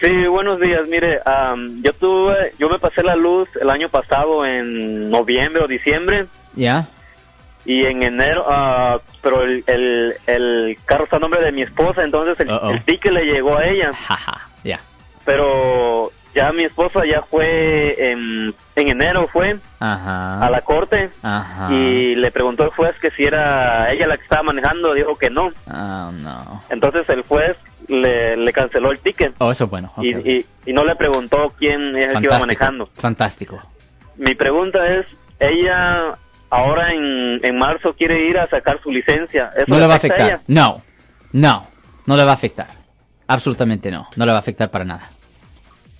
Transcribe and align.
Sí, 0.00 0.26
buenos 0.26 0.60
días. 0.60 0.86
Mire, 0.88 1.20
am, 1.24 1.82
yo 1.82 1.92
tuve, 1.94 2.52
yo 2.58 2.68
me 2.68 2.78
pasé 2.78 3.02
la 3.02 3.16
luz 3.16 3.48
el 3.60 3.70
año 3.70 3.88
pasado 3.88 4.44
en 4.44 5.10
noviembre 5.10 5.62
o 5.64 5.66
diciembre 5.68 6.26
¿Ya? 6.54 6.86
y 7.64 7.84
en 7.86 8.02
enero, 8.02 8.44
ah, 8.46 8.98
pero 9.22 9.42
el, 9.42 9.64
el, 9.66 10.14
el 10.26 10.78
carro 10.84 11.04
está 11.04 11.16
a 11.16 11.20
nombre 11.20 11.42
de 11.42 11.50
mi 11.52 11.62
esposa, 11.62 12.02
entonces 12.04 12.38
el, 12.40 12.50
Uh-oh. 12.50 12.70
el 12.70 12.84
ticket 12.84 13.12
le 13.12 13.24
llegó 13.24 13.56
a 13.56 13.64
ella. 13.64 13.90
Ya. 14.62 14.80
Pero 15.24 16.10
ya 16.34 16.52
mi 16.52 16.64
esposa 16.64 17.00
ya 17.10 17.22
fue 17.22 18.12
en, 18.12 18.54
en 18.76 18.88
enero 18.88 19.26
fue 19.32 19.56
Ajá. 19.80 20.44
a 20.46 20.50
la 20.50 20.60
corte 20.60 21.08
Ajá. 21.22 21.72
y 21.72 22.14
le 22.14 22.30
preguntó 22.30 22.64
al 22.64 22.70
juez 22.70 22.94
que 23.00 23.10
si 23.12 23.24
era 23.24 23.90
ella 23.90 24.06
la 24.06 24.16
que 24.18 24.24
estaba 24.24 24.42
manejando, 24.42 24.92
dijo 24.92 25.16
que 25.16 25.30
no. 25.30 25.50
Oh, 25.68 26.12
no. 26.12 26.62
Entonces 26.68 27.08
el 27.08 27.22
juez 27.22 27.56
le, 27.88 28.36
le 28.36 28.52
canceló 28.52 28.90
el 28.92 28.98
ticket 28.98 29.34
Oh, 29.38 29.50
eso 29.50 29.64
es 29.64 29.70
bueno. 29.70 29.92
y, 29.98 30.10
y, 30.16 30.46
y 30.66 30.72
no 30.72 30.84
le 30.84 30.96
preguntó 30.96 31.52
quién 31.58 31.96
es 31.96 32.06
el 32.14 32.20
que 32.20 32.26
iba 32.26 32.38
manejando. 32.38 32.88
Fantástico. 32.94 33.60
Mi 34.16 34.34
pregunta 34.34 34.78
es, 34.94 35.06
ella 35.38 36.16
ahora 36.50 36.92
en, 36.94 37.44
en 37.44 37.58
marzo 37.58 37.92
quiere 37.94 38.28
ir 38.28 38.38
a 38.38 38.46
sacar 38.46 38.80
su 38.82 38.90
licencia. 38.90 39.50
¿Eso 39.56 39.64
No 39.68 39.78
le 39.78 39.86
va 39.86 39.94
a 39.94 39.96
afecta 39.96 40.24
afectar. 40.24 40.40
No. 40.48 40.82
No. 41.32 41.66
No 42.06 42.16
le 42.16 42.24
va 42.24 42.30
a 42.30 42.34
afectar. 42.34 42.68
Absolutamente 43.26 43.90
no. 43.90 44.08
No 44.16 44.24
le 44.24 44.32
va 44.32 44.38
a 44.38 44.40
afectar 44.40 44.70
para 44.70 44.84
nada. 44.84 45.08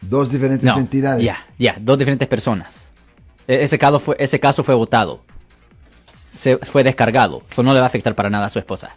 Dos 0.00 0.30
diferentes 0.32 0.64
No. 0.66 0.78
entidades. 0.78 1.22
Ya, 1.22 1.36
ya. 1.58 1.76
Dos 1.78 1.98
diferentes 1.98 2.26
personas. 2.26 2.90
E- 3.46 3.62
Ese 3.62 3.78
caso 3.78 4.00
fue, 4.00 4.16
ese 4.18 4.40
caso 4.40 4.64
fue 4.64 4.74
votado. 4.74 5.22
Se 6.32 6.56
fue 6.58 6.82
descargado. 6.82 7.42
Eso 7.50 7.62
no 7.62 7.74
le 7.74 7.80
va 7.80 7.86
a 7.86 7.88
afectar 7.88 8.14
para 8.14 8.30
nada 8.30 8.46
a 8.46 8.48
su 8.48 8.58
esposa. 8.58 8.96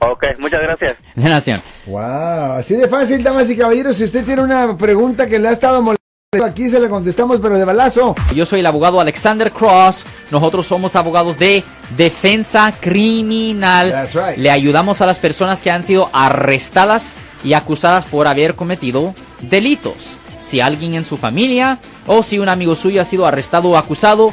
Ok, 0.00 0.24
muchas 0.38 0.62
gracias. 0.62 0.96
De 1.14 1.28
nación. 1.28 1.60
Wow, 1.86 2.52
así 2.58 2.74
de 2.74 2.88
fácil, 2.88 3.22
damas 3.22 3.50
y 3.50 3.56
caballeros. 3.56 3.96
Si 3.96 4.04
usted 4.04 4.24
tiene 4.24 4.42
una 4.42 4.76
pregunta 4.76 5.26
que 5.26 5.38
le 5.38 5.48
ha 5.48 5.52
estado 5.52 5.82
molestando, 5.82 6.00
aquí 6.46 6.70
se 6.70 6.80
la 6.80 6.88
contestamos, 6.88 7.38
pero 7.40 7.58
de 7.58 7.64
balazo. 7.64 8.14
Yo 8.34 8.46
soy 8.46 8.60
el 8.60 8.66
abogado 8.66 9.00
Alexander 9.00 9.52
Cross. 9.52 10.06
Nosotros 10.30 10.66
somos 10.66 10.96
abogados 10.96 11.38
de 11.38 11.62
defensa 11.96 12.72
criminal. 12.80 13.90
That's 13.90 14.14
right. 14.14 14.38
Le 14.38 14.50
ayudamos 14.50 15.02
a 15.02 15.06
las 15.06 15.18
personas 15.18 15.60
que 15.60 15.70
han 15.70 15.82
sido 15.82 16.08
arrestadas 16.12 17.16
y 17.44 17.52
acusadas 17.52 18.06
por 18.06 18.26
haber 18.26 18.54
cometido 18.54 19.14
delitos. 19.42 20.16
Si 20.40 20.60
alguien 20.60 20.94
en 20.94 21.04
su 21.04 21.18
familia 21.18 21.78
o 22.06 22.22
si 22.22 22.38
un 22.38 22.48
amigo 22.48 22.74
suyo 22.74 23.02
ha 23.02 23.04
sido 23.04 23.26
arrestado 23.26 23.70
o 23.70 23.76
acusado, 23.76 24.32